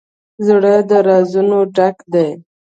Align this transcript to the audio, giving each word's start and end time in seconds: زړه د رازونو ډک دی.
زړه 0.45 0.75
د 0.89 0.91
رازونو 1.07 1.59
ډک 1.75 1.97
دی. 2.13 2.29